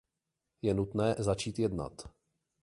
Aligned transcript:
Je 0.61 0.73
nutné 0.73 1.15
začít 1.19 1.59
jednat. 1.59 2.07